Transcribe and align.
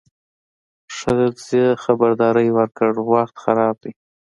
ښځه 0.97 1.27
خبرداری 1.83 2.47
ورکړ: 2.57 2.89
وخت 3.11 3.35
خراب 3.43 3.75
دی. 3.83 3.93